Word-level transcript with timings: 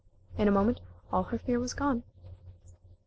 In 0.35 0.47
a 0.47 0.51
moment 0.51 0.81
all 1.11 1.25
her 1.25 1.37
fear 1.37 1.59
was 1.59 1.75
gone. 1.75 2.01